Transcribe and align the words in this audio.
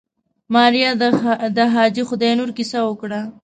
ماريا 0.53 0.91
د 1.57 1.59
حاجي 1.73 2.03
خداينور 2.09 2.49
کيسه 2.57 2.79
وکړه. 2.85 3.21